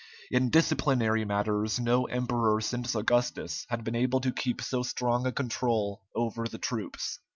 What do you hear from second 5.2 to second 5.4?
a